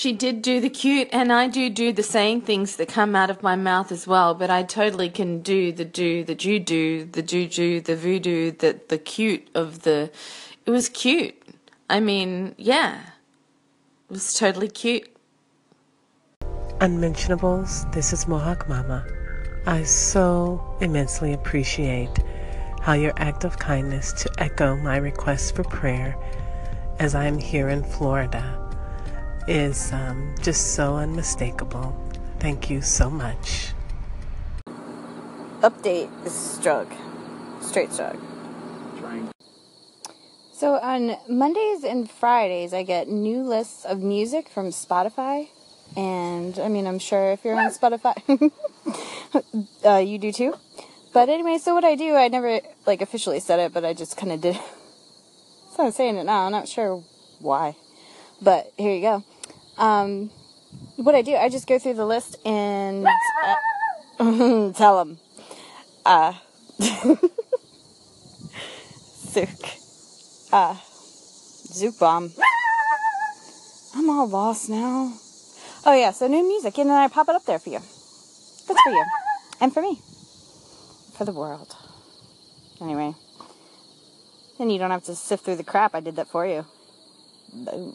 [0.00, 3.28] She did do the cute, and I do do the saying things that come out
[3.28, 4.32] of my mouth as well.
[4.32, 8.80] But I totally can do the do, the do do, the juju, the voodoo, the
[8.88, 10.10] the cute of the.
[10.64, 11.34] It was cute.
[11.90, 12.98] I mean, yeah,
[14.08, 15.14] it was totally cute.
[16.80, 19.06] Unmentionables, this is Mohawk Mama.
[19.66, 22.16] I so immensely appreciate
[22.80, 26.16] how your act of kindness to echo my request for prayer
[26.98, 28.59] as I am here in Florida
[29.48, 31.94] is um, just so unmistakable.
[32.38, 33.72] Thank you so much.
[35.60, 36.90] Update this is Strug.
[37.60, 38.18] Straight Strug.
[40.52, 45.48] So on Mondays and Fridays, I get new lists of music from Spotify.
[45.96, 48.14] And I mean, I'm sure if you're on Spotify,
[49.86, 50.54] uh, you do too.
[51.14, 54.16] But anyway, so what I do, I never like officially said it, but I just
[54.16, 54.58] kind of did.
[55.76, 56.46] So I'm saying it now.
[56.46, 57.02] I'm not sure
[57.38, 57.76] why,
[58.42, 59.24] but here you go.
[59.80, 60.30] Um,
[60.96, 63.06] what I do, I just go through the list and
[64.18, 65.18] uh, tell them.
[66.04, 66.34] Uh,
[69.30, 69.48] Zook.
[70.52, 70.76] Uh,
[71.72, 72.30] Zook bomb.
[73.94, 75.14] I'm all lost now.
[75.86, 77.78] Oh yeah, so new music, and then I pop it up there for you.
[77.78, 79.04] That's for you,
[79.60, 79.98] and for me,
[81.16, 81.74] for the world.
[82.82, 83.14] Anyway,
[84.58, 85.94] then you don't have to sift through the crap.
[85.94, 86.66] I did that for you.
[87.52, 87.88] Boom.